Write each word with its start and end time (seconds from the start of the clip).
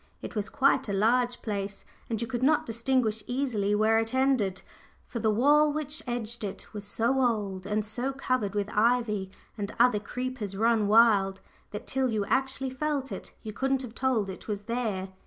It 0.23 0.33
was 0.35 0.49
quite 0.49 0.89
a 0.89 0.93
large 0.93 1.43
place, 1.43 1.85
and 2.09 2.19
you 2.23 2.27
could 2.27 2.41
not 2.41 2.65
distinguish 2.65 3.21
easily 3.27 3.75
where 3.75 3.99
it 3.99 4.15
ended, 4.15 4.63
for 5.05 5.19
the 5.19 5.29
wall 5.29 5.71
which 5.71 6.01
edged 6.07 6.43
it 6.43 6.73
was 6.73 6.85
so 6.85 7.21
old, 7.21 7.67
and 7.67 7.85
so 7.85 8.11
covered 8.11 8.55
with 8.55 8.75
ivy 8.75 9.29
and 9.59 9.71
other 9.79 9.99
creepers 9.99 10.57
run 10.57 10.87
wild, 10.87 11.39
that 11.69 11.85
till 11.85 12.09
you 12.09 12.25
actually 12.25 12.71
felt 12.71 13.11
it 13.11 13.31
you 13.43 13.53
couldn't 13.53 13.83
have 13.83 13.93
told 13.93 14.27
it 14.27 14.47
was 14.47 14.63
there. 14.63 15.09